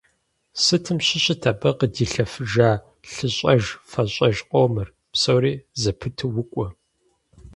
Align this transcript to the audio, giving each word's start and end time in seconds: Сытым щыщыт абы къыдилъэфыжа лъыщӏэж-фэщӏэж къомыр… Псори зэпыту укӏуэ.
Сытым 0.63 0.97
щыщыт 1.05 1.43
абы 1.51 1.69
къыдилъэфыжа 1.77 2.69
лъыщӏэж-фэщӏэж 3.11 4.37
къомыр… 4.49 4.87
Псори 5.11 5.53
зэпыту 5.81 6.33
укӏуэ. 6.41 6.67